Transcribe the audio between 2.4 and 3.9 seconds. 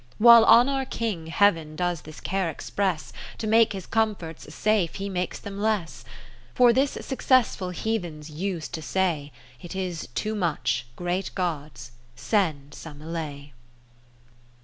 express. To make his